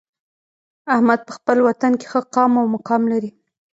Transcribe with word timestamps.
احمد 0.93 1.19
په 1.27 1.31
خپل 1.37 1.57
وطن 1.67 1.91
کې 1.99 2.05
ښه 2.11 2.21
قام 2.33 2.51
او 2.61 2.65
مقام 2.75 3.01
لري. 3.11 3.31